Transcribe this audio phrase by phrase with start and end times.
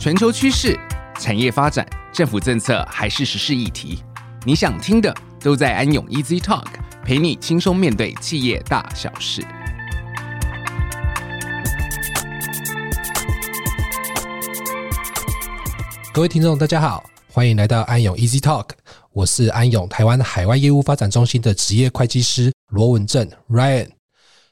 [0.00, 0.80] 全球趋势、
[1.18, 4.02] 产业发展、政府政策还是时事议题，
[4.46, 6.64] 你想听的都在安永 Easy Talk，
[7.04, 9.42] 陪你轻松面对企业大小事。
[16.14, 18.70] 各位听众，大家好，欢迎来到安永 Easy Talk，
[19.12, 23.99] 我是安永台湾海外业务发展中心的职业会计师罗文正 Ryan。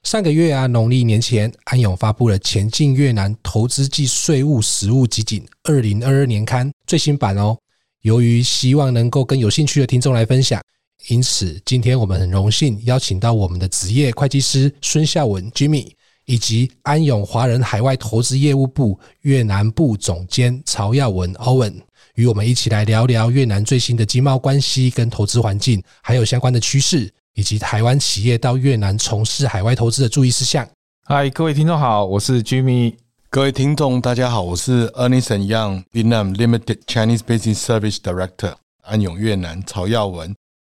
[0.09, 7.55] 上个月啊，农历年前，安永发布了《前进越南投资暨税务实务集锦二零二二年刊》最新版哦。
[8.01, 10.63] 由于希望能够跟有兴趣的听众来分享，
[11.09, 15.91] 因此今天我们很荣幸邀请到我们的职业会计师孙孝文 Jimmy。
[16.25, 21.75] 以及安永华人海外投资业务部越南部总监曹耀文 Owen，
[22.15, 30.69] 与我们一起来聊聊越南最新的经贸关系跟投资环境，还有相关的趋势，以及台湾企业到越南从事海外投资的注意事项。
[31.07, 32.97] 嗨，各位听众好，我是 Jimmy。
[33.31, 40.35] 各位听众大家好，我是 Ernest & Young Vietnam Limited Chinese Business Service Director 安永越南曹耀文。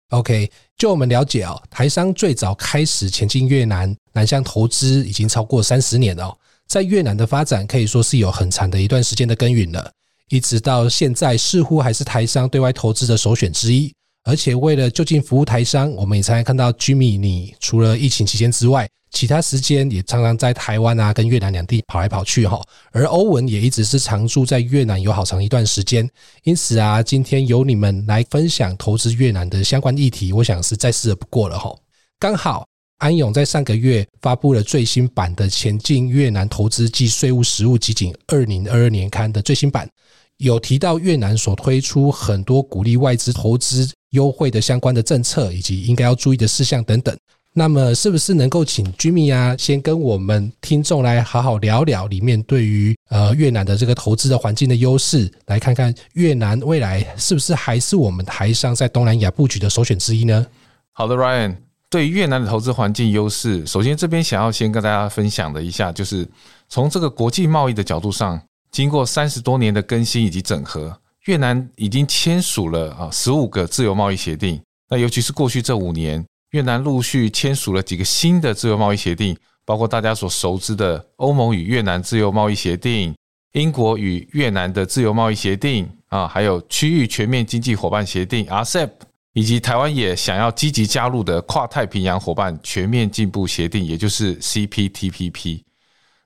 [0.09, 6.37] OK，就我们了解哦，台商最早开始前进越南南向投资已经超过三十年了哦，
[6.67, 9.91] 在越南的发展可以说是有很长的一段时间的耕耘了，
[10.29, 13.91] 一直到现在似乎还是台商对外投资的首选之一。
[14.23, 22.61] 而且为了就近服务台商，我们也常常看到 Jimmy，你除了疫情期间之外，其他时间也常常在台湾啊跟越南两地跑来跑去哈。
[22.91, 26.07] 而欧文也一直是常住在越南有好长一段时间，
[26.43, 31.75] 因此啊，今天由你们来分享投资越南的相关议题，我想是再适合不过了哈。
[32.19, 32.65] 刚好
[32.99, 39.89] 安永在上个月发布了最新版的《前进越南投资暨税务实务集锦二零二二年刊》的最新版。
[40.37, 47.15] 有提到越南所推出很多鼓励外资投资优惠的相关的政策，以及应该要注意的事项等等。
[47.53, 60.47] 那么，是不是能够请 Jimmy 啊，先跟我们听众来好好聊聊里面对于呃越南的这个投资的环境的优势，来看看越南未来是不是还是我们台商在东南亚布局的首选之一呢？
[60.93, 61.57] 好的，Ryan，
[61.89, 66.25] 对于越南的投资环境优势，首先这边想要先跟大家分享的一下，就是
[66.69, 68.41] 从这个国际贸易的角度上。
[68.71, 74.59] 经过三十多年的更新以及整合，越南已经签署了啊十五个自由贸易协定。
[74.89, 83.15] 那尤其是过去这五年，越南陆续签署了几个新的自由贸易协定，包括大家所熟知的欧盟与越南自由贸易协定、
[83.53, 88.89] 英国与越南的自由贸易协定啊，还有区域全面经济伙伴协定 （RCEP），
[89.33, 95.61] 以及台湾也想要积极加入的跨太平洋伙伴全面进步协定，也就是 CPTPP。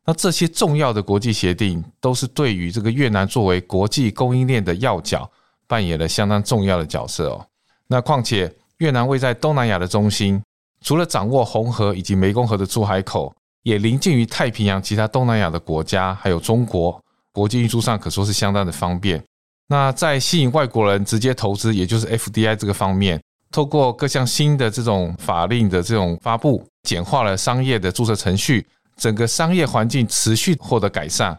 [0.06, 5.30] 那这些重要的国际协定都是对于这个越南作为国际供应链的要角
[5.68, 7.46] 扮演了相当重要的角色哦。
[7.88, 10.40] 那况且越南位在东南亚的中心，
[10.82, 13.34] 除了掌握红河以及湄公河的出海口，
[13.64, 17.02] 也临近于太平洋其他东南亚的国家，还有中国，
[17.32, 19.24] 国际运输上可说是相当的方便。
[19.68, 28.68] 那在吸引外国人直接投资，也就是 FDI 这个方面，透过各项新的这种法令的这种发布，简化了商业的注册程序。
[28.96, 31.32] 整个商业环境持续获得改善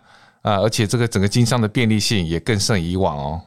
[0.42, 3.42] 啊，而且这个整个经商的便利性也更胜以往哦。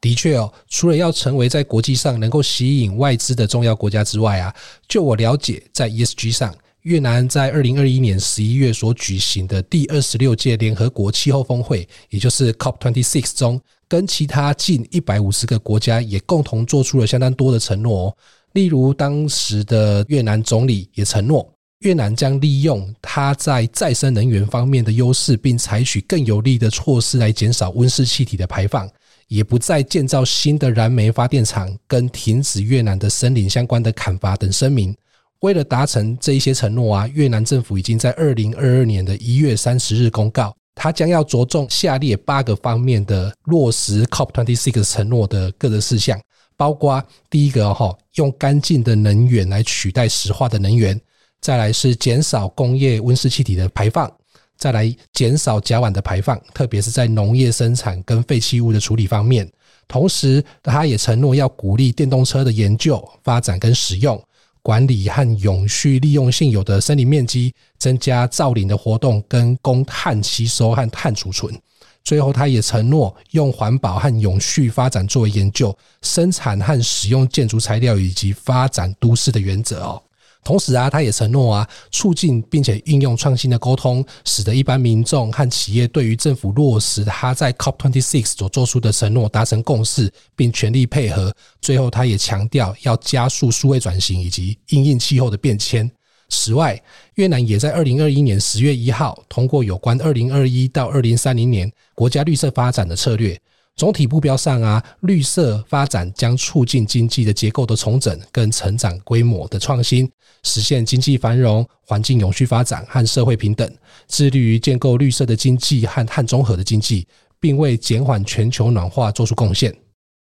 [0.00, 4.54] 的确哦，除了要成为在国际上能够吸引外资的重要国家之外啊，
[4.86, 18.16] 就我了解，在 ESG 上，越南在二零二一年十一月所举行的第二十六届联合国气候峰会，也就是 COP twenty six 中，跟其他近一百五十个国家也共同做出了相当多的承诺哦。
[18.52, 21.50] 例如，当时的越南总理也承诺。
[21.80, 28.88] 越南将利用它在再生能源方面的优势，并采取更有力的措施来减少温室气体的排放，
[29.28, 34.96] 也不再建造新的燃煤发电厂，跟停止越南的森林相关的砍伐等声明。
[35.40, 46.18] 为了达成这一些承诺啊，越南政府已经在二零二二年的一月三十日公告，它将要着重下列八个方面的落实 COP twenty six 承诺的各个事项，
[46.56, 50.98] 包括第一个哈，用干净的能源来取代石化的能源。
[51.40, 54.10] 再来是减少工业温室气体的排放，
[54.56, 59.48] 再来减少甲烷的排放，特别是在农业生产跟废弃物的处理方面。
[59.86, 64.20] 同时，他也承诺要鼓励电动车的研究、发展跟使用，
[64.60, 71.56] 管理和永续利用现有的森林面积，增加造林的活动跟供碳吸收和碳储存。
[72.02, 80.02] 最后，他也承诺用环保和永续发展作为研究、生产和使用建筑材料以及发展都市的原则哦。
[80.46, 91.34] 同时啊，他也承诺啊，促进并且运用创新的沟通，使得一般民众和企业对于政府落实他在 COP26 所做出的承诺达成共识，并全力配合。
[91.60, 95.90] 最后，他也强调要加速数位转型以及因应气候的变迁。
[96.28, 96.80] 此外，
[97.16, 103.36] 越南也在二零二一年十月一号通过有关二零二一到二零三零年国家绿色发展的策略。
[103.76, 110.10] 总体目标上啊，绿色发展将促进经济的结构的重整跟成长规模的创新，
[110.44, 113.70] 实现经济繁荣、环境永续发展和社会平等，
[114.08, 117.06] 致力于建构绿色的经济和碳中和的经济，
[117.38, 119.74] 并为减缓全球暖化做出贡献。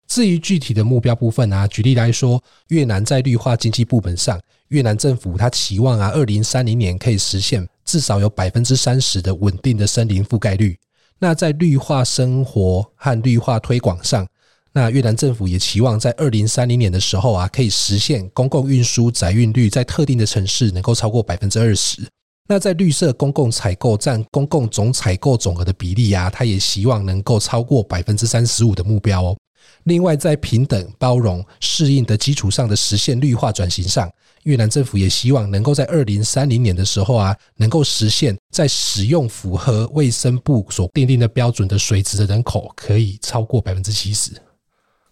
[0.07, 10.75] 至于具体的目标部分啊，举例来说，越南在绿化经济部门上，越南政府它期望啊，二零三零年可以实现至少有百分之三十的稳定的森林覆盖率。
[11.23, 14.27] 那在绿化生活和绿化推广上，
[14.73, 22.05] 那越南政府也期望在二零三零年的时候啊，可以实现公共运输载运率在特定的城市能够超过百分之二十。
[22.49, 29.37] 那在绿色公共采购占公共总采购总额的比例啊，它也希望能够超过百分之三十五的目标哦。
[29.85, 34.11] 另外，在平等、包容、适应的基础上的实现绿化转型上。
[34.43, 44.31] 越南政府也希望能够在二零三零年的时候啊，能够实现在使用符合卫生部所订定的标准的水质的人口可以超过百分之七十。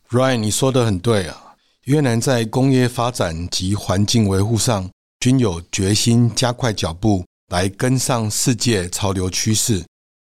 [0.09, 1.55] Ryan，你说的很对啊，
[1.85, 4.89] 越南在工业发展及环境维护上
[5.19, 9.83] 均有决心加快脚步来跟上世界潮流趋势。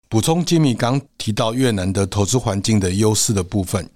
[0.09, 3.89] 补充吉米刚提到越南的投资环境的优势的部分，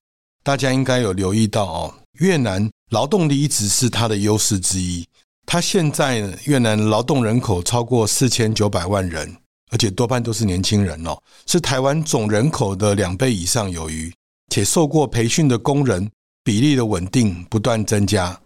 [0.42, 2.70] 大家应该有留意到哦，越南。
[2.90, 5.06] 劳动力一直是它的优势之一。
[5.46, 9.36] 它现在越南劳动人口超过四千九百万人，
[9.70, 14.12] 而且多半都是年轻人哦，是台湾总人口的两倍以上有余。
[14.50, 16.08] 且受过培训的工人
[16.44, 18.38] 比例的稳定不断增加。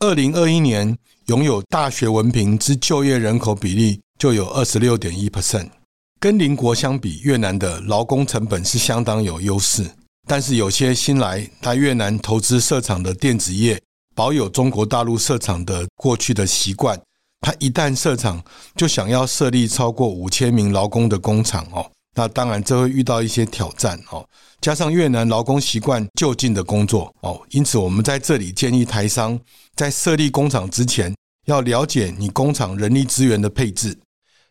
[0.00, 0.96] 二零二一年
[1.26, 5.68] 拥有大学文凭之就业人口比例就有二十六点一 percent。
[6.18, 9.88] 跟邻国相比，越南的劳工成本是相当有优势。
[10.26, 13.80] 但是有些新来在越南投资设厂的电子业，
[14.14, 16.98] 保有中国大陆设厂的过去的习惯，
[17.40, 18.42] 他一旦设厂
[18.74, 24.26] 就想要设立超过五千名劳工的工厂哦，那当然这会遇到一些挑战哦。
[24.60, 29.38] 加上越南劳工习惯就近的工作哦，因此我们在这里建议台商
[29.76, 33.98] 在设立工厂之前，要了解你工厂人力资源的配置。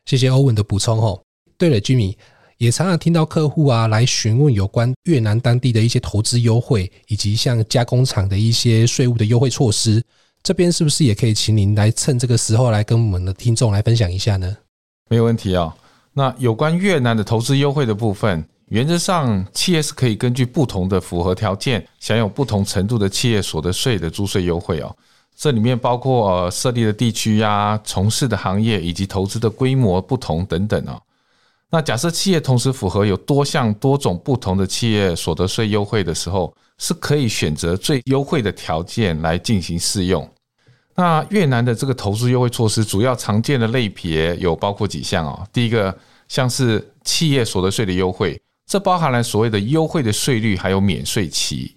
[0.06, 1.20] 谢谢欧文的补充哦。
[1.58, 2.16] 对了居民。
[2.64, 10.02] 也常常听到客户啊来询问有关越南当地的一些投资优惠，以及像加工厂的一些税务的优惠措施。
[10.42, 14.56] 这边是不是也可以请您来趁这个时候来跟我们的听众来分享一下呢？
[15.10, 15.74] 没有问题哦。
[16.14, 24.96] 那有关越南的投资优惠的部分，原则上企业是可以根据不同的符合条件，享有不同程度的企业所得税的租税优惠哦。
[25.36, 30.98] 这里面包括设立的地区呀、从事的行业以及投资的规模不同等等哦。
[31.74, 40.32] 那假设企业同时符合有多项多种不同的企业所得税优惠的时候，是可以选择最优惠的条件来进行适用。
[40.94, 45.44] 那越南的这个投资优惠措施主要常见的类别有包括几项哦。
[45.52, 45.98] 第一个
[46.28, 51.76] 像是企业所得税的优惠，这包含了所谓的优惠的税率还有免税期，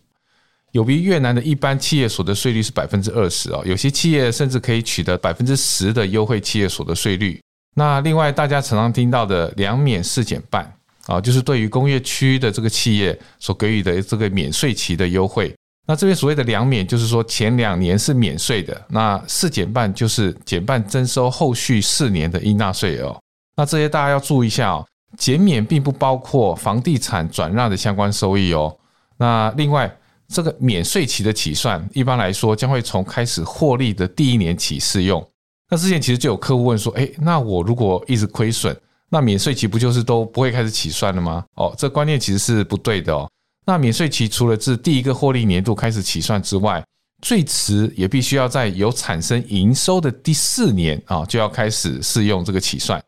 [0.72, 7.40] 有别越南的一般企业所得税率是百分之二十哦，有些企业甚至可以取得百分之十的优惠企业所得税率。
[7.78, 10.73] 那另外，大家常常听到的两免四减半
[11.05, 15.55] 啊，就是对于工业区的这个企业所给予的这个免税期的优惠。
[15.87, 23.14] 那这边所谓的两免，就是说前两年是免税的，那四减半就是减半征收后续四年的应纳税额。
[23.56, 24.87] 那这些大家要注意一下哦，
[25.19, 28.75] 减免并不包括房地产转让的相关收益哦。
[29.18, 29.95] 那另外，
[30.28, 35.23] 这个免税期的起算，一般来说将会从开始获利的第一年起适用。
[35.68, 38.76] 那之前其实就有客户问说，诶，那我如果一直亏损，
[39.08, 41.44] 那免税期不就是都不会开始起算了吗？
[41.54, 43.28] 哦，这观念其实是不对的哦。
[43.64, 46.80] 那免税期除了自第一个获利年度开始起算之外，
[47.20, 53.02] 最迟也必须要在有产生营收的第四年啊，就要开始适用这个起算，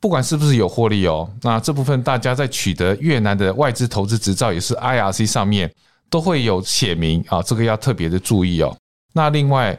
[0.00, 1.30] 不管是不是有获利哦。
[1.42, 5.70] 那这部分大家在取得越南的外资投资执照，也是 IRC 上面
[6.08, 8.74] 都会有写明啊，这个要特别的注意哦。
[9.12, 9.78] 那另外。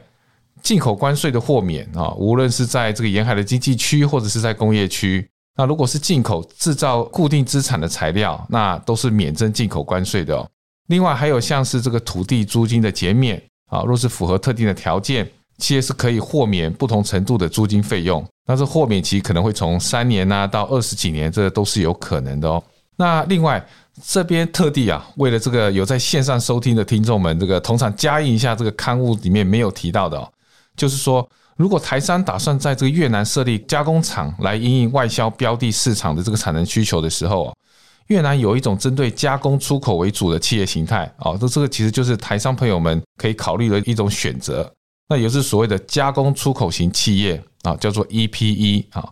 [0.62, 10.50] 进口关税的豁免啊，无论是在这个沿海的经济区或者是在工业区，那如果是进口制造固定资产的材料，那都是免征进口关税的哦。
[10.88, 18.26] 另外还有像是这个土地租金的减免啊，若是符合特定的条件，企业是可以豁免不同程度的租金费用。
[18.46, 22.64] 但是豁免期可能会从三年呐到二十几年，这都是有可能的哦。
[22.96, 23.64] 那另外
[24.06, 30.28] 这边特地啊，为了这个有在线上收听的听众们，这个同场加印一下这个刊物里面没有提到的哦。
[30.80, 37.54] 就是说，如果台商打算在这个越南设立加工厂来因应外销标的市场的这个产能需求的时候，
[38.08, 44.74] 越南有一种针对加工出口为主的企业形态啊，这这个其实就是台商朋友们可以考虑的一种选择。
[45.10, 49.10] 那也是所谓的加工出口型企业啊，叫做 EPE 啊。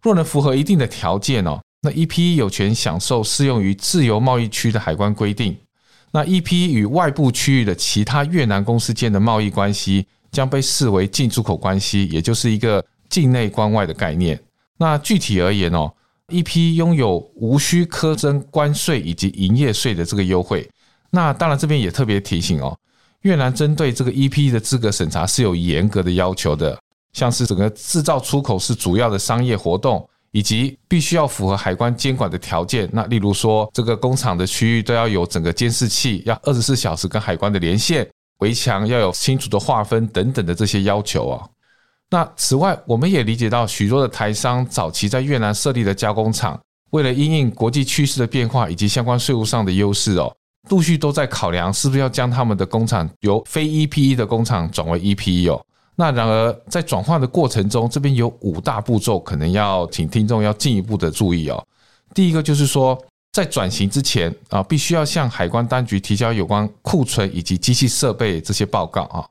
[0.00, 5.56] 若能符合一定的条件哦，那 EPE 有权享受适用于自由贸易区的海关规定。
[6.12, 14.40] 那 EPE 与外部区域的其他越南公司间的贸易关系将被视为进出口关系，也就是一个境内关外的概念。
[14.78, 15.92] 那具体而言哦
[16.28, 20.68] ep 拥有无需苛征关税以及营业税的这个优惠。
[21.10, 22.76] 那当然这边也特别提醒哦，
[23.22, 26.78] 越南针对这个 EP 的资格审查是有严格的要求的。
[27.12, 32.88] 像是整个制造出口是主要的商业活动，以及必须要符合海关监管的条件。
[32.92, 38.08] 那例如说，这个工厂的区域都要有整个监视器，要二十四小时跟海关的连线，
[38.40, 41.48] 围墙要有清楚的划分等等的这些要求啊。
[42.10, 50.34] 那此外，我们也理解到许多的台商早期在越南设立的加工厂，为了因应国际趋势的变化以及相关税务上的优势哦，
[50.70, 55.64] 陆续都在考量是不是要将他们的工厂由非 EPE 的工厂转为 EPE 哦。
[55.94, 61.62] 那然而，在转换的过程中，这边有五大步骤，可能要请听众要进一步的注意哦。
[62.14, 62.98] 第一个就是说，
[63.32, 69.24] 在转型之前啊，必须要向海关当局提交有关库存以及机器设备这些报告啊，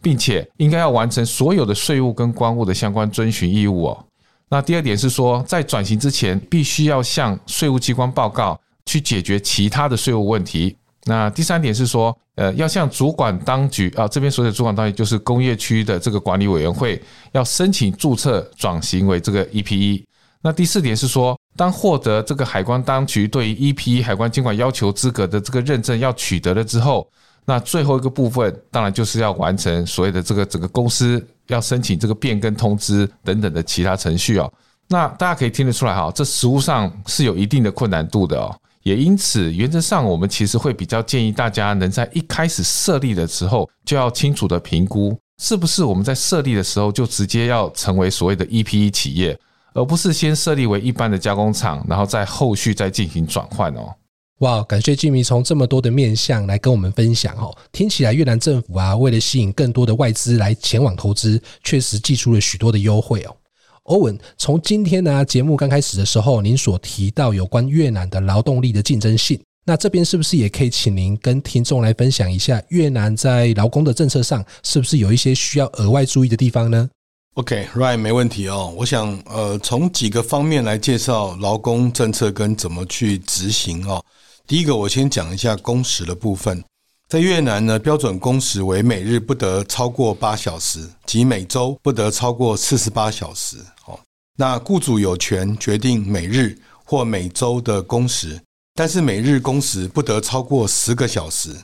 [0.00, 4.06] 并且应该要完成所有的税务跟关务的相关遵循义务哦。
[4.48, 10.76] 那第二点是说，在转型之前，必须要向税务机关报告，去解决其他的税务问题。
[11.04, 17.00] 那第三点是说，呃，要向主管当局啊，这边所有的主管当局就是工业区的这个管理委员会，
[17.32, 20.04] 要申请注册转型为这个 EPE。
[20.42, 27.06] 那第四点是说，当获得这个海关当局对于 EPE 海关监管要求资格的这个认证要取得了之后，
[27.44, 34.50] 那最后一个部分当然就是要完成所谓的这个整个公司要申请这个变更通知等等的其他程序哦。
[34.88, 38.56] 那大家可以听得出来哈，这实务上是有一定的困难度的哦。
[38.82, 49.38] 也因此，原则上我们其实会比较建议大家能在一开始设立的时候就要清楚的评估，是不是我们在设立的时候就直接要成为所谓的 EPE 企业，
[49.74, 53.94] 而不是先设立为一般的加工厂，然后在后续再进行转换哦。
[54.38, 63.36] 哇，感谢 Jimmy 从这么多的面向来跟我们分享哦，听起来越南政府啊，为了吸引更多的外资来前往投资，确实寄出了许多的优惠哦。
[63.82, 76.88] 欧文，从今天呢节目刚开始的时候，您所提到有关越南的劳动力的竞争性，那这边是不是也可以请您跟听众来分享一下越南在劳工的政策上是不是有一些需要额外注意的地方呢
[77.34, 78.74] ？OK，Right，没问题哦。
[78.76, 84.04] 我想呃，从几个方面来介绍劳工政策跟怎么去执行哦。
[84.46, 86.62] 第一个，我先讲一下工时的部分。
[87.08, 93.56] 在越南呢，标准工时为每日不得超过八小时，及每周不得超过四十八小时。
[93.86, 93.98] 哦，
[94.36, 98.40] 那雇主有权决定每日或每周的工时，
[98.74, 101.56] 但是每日工时不得超过十个小时。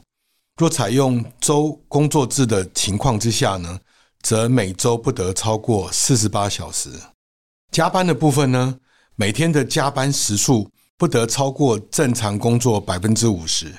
[0.56, 3.78] 若采用周工作制的情况之下呢，
[4.22, 6.90] 则每周不得超过四十八小时。
[7.72, 8.78] 加班的部分呢，
[9.14, 13.74] 每天的加班时数不得超过正常工作百分之五十。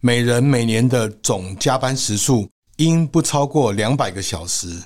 [0.00, 4.82] 每人每年的总加班时数应不超过两百个小时，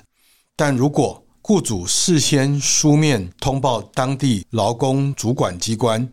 [0.55, 6.07] 但如果雇主事先书面通报当地劳工主管机关，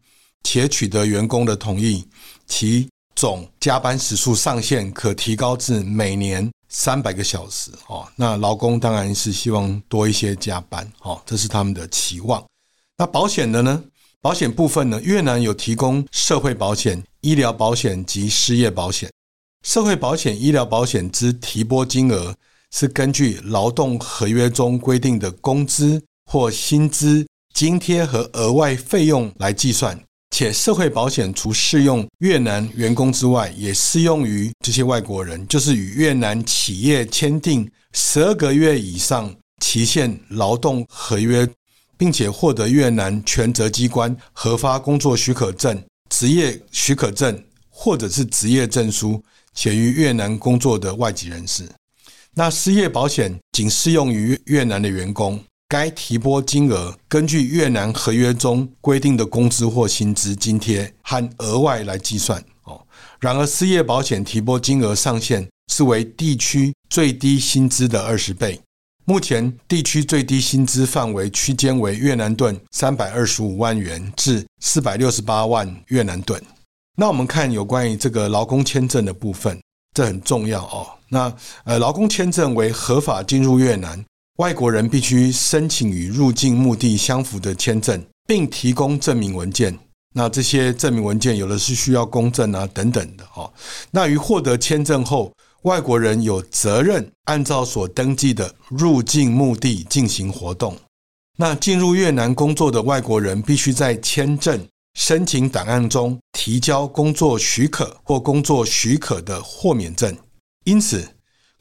[0.45, 2.07] 且取得员工的同意，
[2.47, 7.71] 其总加班时数上限可提高至每年三百个小时。
[7.87, 12.43] 哦，那劳工当然是希望多一些加班，哦，这是他们的期望。
[12.97, 13.85] 那保险的呢？
[14.21, 19.11] 保险部分呢，越南有提供社会保险、医疗保险及失业保险。
[19.65, 22.35] 社会保险、医疗保险之提拨金额
[22.71, 26.01] 是根据劳动合约中规定的工资
[26.31, 30.01] 或薪资、津贴和额外费用来计算。
[30.33, 41.49] 且社会保险除适用越南员工之外，也适用于这些外国人，就是与越南企业签订十二个月以上期限劳动合约。
[41.99, 49.23] 并且获得越南权责机关核发工作许可证、职业许可证或者是职业证书，
[49.55, 51.65] 且于越南工作的外籍人士。
[52.35, 55.39] 那失业保险仅适用于越南的员工，
[55.73, 62.45] 该提拨金额根据越南合约中规定的工资或薪资津贴和额外来计算。
[62.65, 62.87] 哦，
[63.19, 68.61] 然而失业保险提拨金额上限是为地区最低薪资的二十倍。
[69.07, 76.39] 目前地区最低薪资范围区间为越南盾三百二十五万元至四百六十八万越南盾。
[76.99, 79.59] 那我们看有关于这个劳工签证的部分，
[79.95, 80.87] 这很重要哦。
[81.09, 84.05] 那呃，劳工签证为合法进入越南，
[84.43, 89.79] 外国人必须申请与入境目的相符的签证，并提供证明文件。
[90.17, 93.53] 那这些证明文件有的是需要公证啊等等的哦。
[93.93, 95.33] 那于获得签证后，
[95.63, 100.77] 外国人有责任按照所登记的入境目的进行活动。
[101.39, 104.67] 那进入越南工作的外国人必须在签证
[104.99, 110.13] 申请档案中提交工作许可或工作许可的豁免证。
[110.65, 111.09] 因此，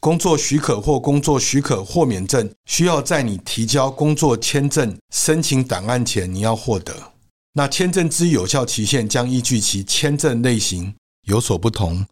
[0.02, 7.14] 工作许可或工作许可豁免证需要在你提交工作签证申请档案前你要获得。
[7.54, 10.92] 那签证之有效期限将依据其签证类型
[11.28, 12.04] 有所不同，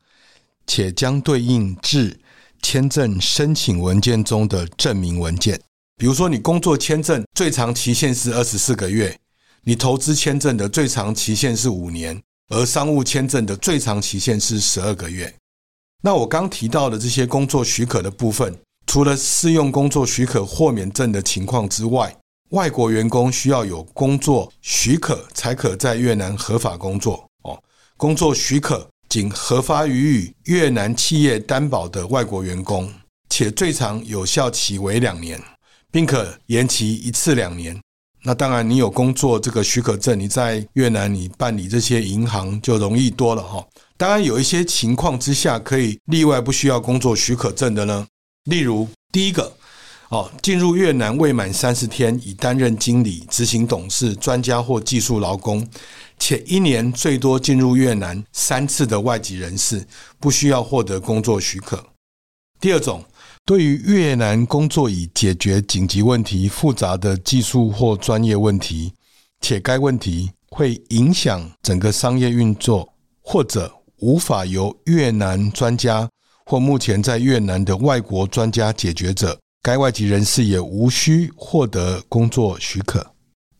[0.67, 2.19] 且将对应至
[2.61, 5.59] 签证申请文件中的证明文件。
[5.97, 9.17] 比如说，你工作签证最长期限是二十四个月，
[9.63, 15.33] 你投资签证的最长期限是五年，而商务签证的最长期限是十二个月。
[16.01, 22.15] 那我刚提到的这些工作许可的部分，除了适用工作许可豁免证的情况之外，
[22.51, 27.61] 外国员工需要有工作许可才可在越南合法工作哦。
[27.97, 32.91] 工作许可仅核发予以越南企业担保的外国员工，
[33.29, 35.41] 且最长有效期为两年。
[35.91, 37.75] 并可延期一次两年。
[38.21, 43.65] 那当然，你有工作这个许可证，你在越南你办理这些银行就容易多了哈。
[43.99, 48.07] 当然，有一些情况之下可以例外，不需要工作许可证的呢。
[48.45, 49.51] 例如，第一个，
[50.07, 55.67] 哦，进入越南未满三十天，已担任经理、执行董事、专家或技术劳工，
[56.17, 59.85] 且一年最多进入越南三次的外籍人士，
[60.17, 61.85] 不需要获得工作许可。
[62.61, 63.03] 第二种。
[63.45, 68.93] 对于越南工作以解决紧急问题、复杂的技术或专业问题，
[69.41, 76.09] 且该问题会影响整个商业运作，或者无法由越南专家
[76.45, 83.05] 或目前在越南的外国专家解决者，该外籍人士也无需获得工作许可。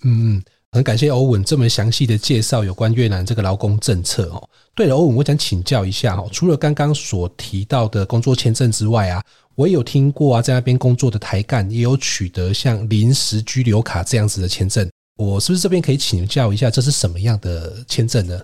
[0.04, 0.42] 嗯。
[0.72, 4.50] 很感谢欧文这么详细的介绍有关越南这个劳工政策哦。
[4.76, 9.20] 对了，欧文，我想请教一下哦，除了刚刚所提到的工作签证之外啊，
[9.56, 14.88] 我也有听过啊，在那边工作的台干也有取得像临时居留卡这样子的签证。
[15.18, 18.40] 我是不是这边可以请教一下，这是什么样的签证呢？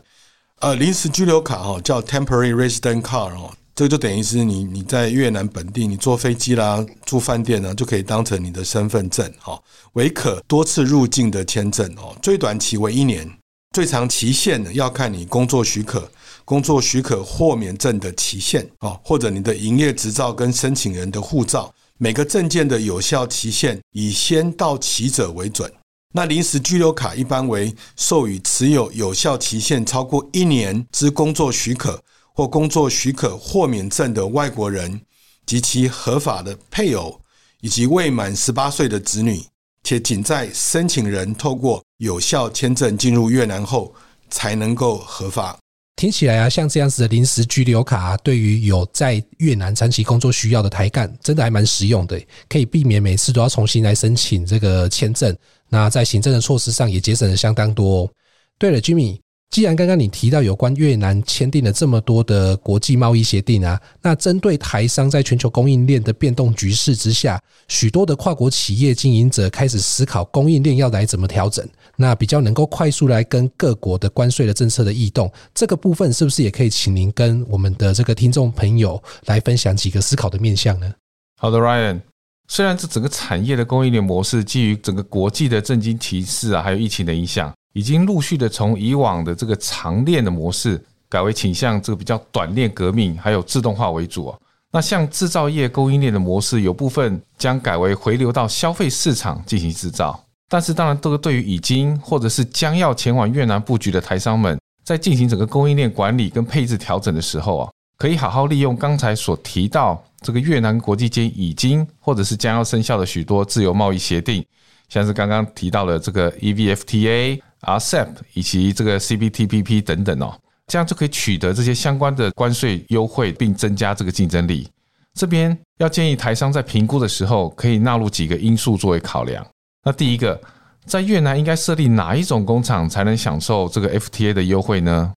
[0.62, 3.54] 呃，临时居留卡哈叫 Temporary Resident Card 哦。
[3.76, 9.62] 这个就等于是你你在越南本地，你坐飞机啦、住饭店呢，就可以当成你的身份证哦，
[9.94, 13.30] 为可多次入境的签证哦，最短期为一年，
[13.76, 16.10] 最长期限呢要看你工作许可、
[16.46, 25.70] 工作许可豁免证的期限哦，或者你的营业执照跟申请人的护照，每个证件的有效期限以先到期者为准。
[26.16, 32.02] 那临时居留卡一般为授予持有有效期限超过一年之工作许可。
[32.38, 35.00] 或工作许可豁免证的外国人
[35.46, 37.18] 及其合法的配偶，
[37.62, 39.42] 以及未满十八岁的子女，
[39.86, 43.96] 且仅在申请人透过有效签证进入越南后
[44.30, 45.58] 才能够合法。
[45.96, 55.34] 听起来啊，像这样子的临时居留卡啊，对于有在越南长期工作需要的台干，真的还蛮实用的，可以避免每次都要重新来申请这个签证。
[55.70, 58.10] 那在行政的措施上也节省了相当多哦。
[58.58, 59.20] 对了，Jimmy。
[59.52, 80.92] 既然刚刚你提到有关越南签订了这么多的国际贸易协定啊，那针对台商在全球供应链的变动局势之下，许多的跨国企业经营者开始思考供应链要来怎么调整，那比较能够快速来跟各国的关税的政策的异动，这个部分是不是也可以请您跟我们的这个听众朋友来分享几个思考的面向呢？
[81.38, 82.02] 好的，Ryan，
[82.48, 87.52] 虽然这整个产业的供应链模式基于整个国际的政经提示啊，还有疫情的影响。
[87.74, 94.38] 已经陆续的从以往的这个长链的模式，改为倾向这个比较短链革命，还有自动化为主啊。
[94.72, 100.18] 那像制造业供应链的模式，有部分将改为回流到消费市场进行制造。
[100.48, 114.44] 但是，当然，这个对于已经或者是将要前往越南布局的台商们，在进行整个供应链管理跟配置调整的时候啊，可以好好利用刚才所提到这个越南国际间已经或者是将要生效的许多自由贸易协定，
[114.90, 117.40] 像是刚刚提到的这个 EVFTA。
[117.66, 124.70] RCEP 以及这个 CPTPP 等等哦，这样就可以取得这些相关的关税优惠，并增加这个竞争力。
[125.16, 129.44] 这边要建议台商在评估的时候，可以纳入几个因素作为考量。
[129.84, 130.40] 那第一个，
[130.86, 135.12] 在越南应该设立哪一种工厂才能享受这个 FTA 的优惠呢？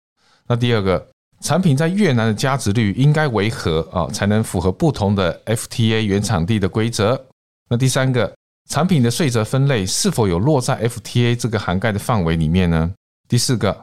[0.47, 1.07] 那第二个，
[1.41, 7.21] 产品在越南的价值率应该为何啊，才能符合不同的 FTA 原产地的规则？
[7.69, 8.33] 那第三个。
[8.71, 12.93] 产品的税则分类是否有落在 FTA 这个涵盖的范围里面呢？
[13.27, 13.75] 第四个，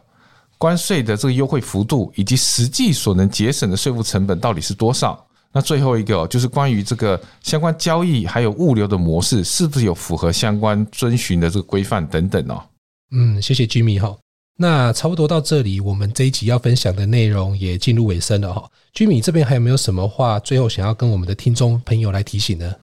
[0.60, 5.26] 关税的这个优惠幅度以及实际所能节省的税务成本到底是多少？
[5.52, 12.64] 那最后一个就是关于这个相关交易还有物流的模式是不是有符合相关遵循的这个规范等等哦。
[13.10, 14.16] 嗯，谢谢 Jimmy 哈。
[14.58, 18.70] 那差不多到这里，我们这一集要分享的内容也进入尾声了哈。
[18.94, 22.74] 居米这边还有没有什么话，最后想要跟我们的听众朋友来提醒呢？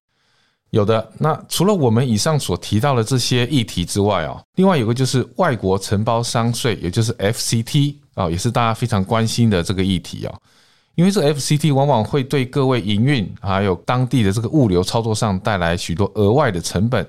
[0.71, 1.11] 有的。
[1.19, 10.35] 那除了我们以上所提到的这些议题之外哦，另外有个就是外国承包商税，也就是 FCT 啊，也是大家非常关心的这个议题哦。
[10.95, 17.07] 因为这 FCT 往往会对各位营运还有当地的这个物流操作上带来许多额外的成本。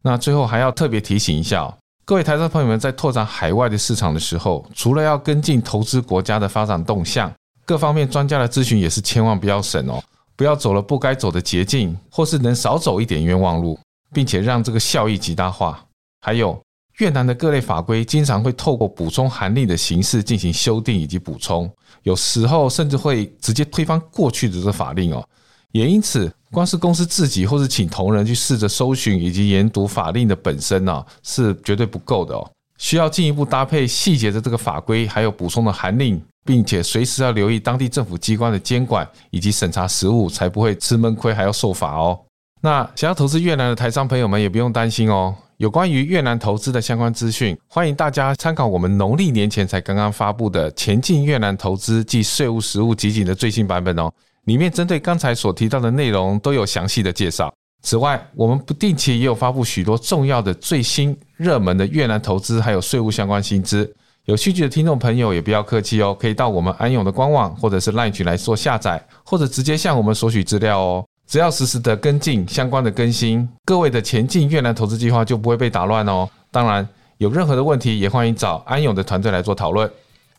[0.00, 1.74] 那最后还要特别提醒一下哦。
[2.08, 7.32] 各位台商朋友们，在拓展海外的市场的时候，除了要跟进投资国家的发展动向，
[7.64, 10.00] 各方面专家的咨询也是千万不要省哦，
[10.36, 13.76] 不要走了不该走的捷径，或是能少走一点冤枉路，
[14.12, 15.84] 并且让这个效益极大化。
[16.20, 16.56] 还有
[16.98, 21.68] 越南的各类法规，经常会透过补充函令的形式进行修订以及补充，
[22.04, 25.28] 有时候甚至会直接推翻过去的这个法令哦。
[25.72, 32.50] 也因此，光是公司自己或是请同仁去试着搜寻以及研读法令的本身呢，是绝对不够的哦。
[32.78, 42.18] 需要进一步搭配细节的这个法规，还有补充的函令，并且随时要留意当地政府机关的监管以及审查实务，才不会吃闷亏还要受罚哦。
[42.62, 45.34] 那想要投资越南的台商朋友们也不用担心哦。
[45.58, 54.10] 有关于越南投资的相关资讯，欢迎大家参考我们农历年前才刚刚发布的《前进越南投资暨税务实务集锦》的最新版本哦。
[54.46, 57.52] 里面针对刚才所提到的内容都有详细的介绍。
[57.82, 63.92] 此外，我们不定期也有发布许多重要的最新热门的越南投资还有税务相关新知。
[64.24, 71.04] 有兴趣的听众朋友也不要客气哦，可以到我们安永的官网或者是 LINE 群来做下载，或者直接向我们索取资料哦。
[71.28, 76.28] 只要实时的跟进相关的更新，各位的前进越南投资计划就不会被打乱哦。
[76.52, 79.90] 当然，有任何的问题也欢迎找安永的团队来做讨论。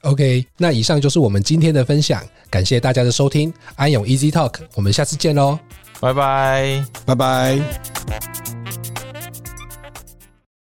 [0.01, 5.59] OK，那以上就是我们今天的分享，感谢大家的收听，安永 Easy Talk，我们下次见喽，
[5.99, 8.46] 拜拜，拜拜。